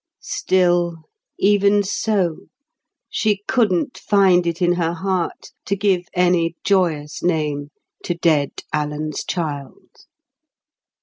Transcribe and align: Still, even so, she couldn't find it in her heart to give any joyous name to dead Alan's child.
Still, 0.23 1.03
even 1.37 1.83
so, 1.83 2.47
she 3.07 3.43
couldn't 3.47 3.99
find 3.99 4.47
it 4.47 4.59
in 4.59 4.73
her 4.73 4.93
heart 4.93 5.51
to 5.65 5.75
give 5.75 6.07
any 6.15 6.55
joyous 6.63 7.21
name 7.21 7.69
to 8.05 8.15
dead 8.15 8.49
Alan's 8.73 9.23
child. 9.23 9.85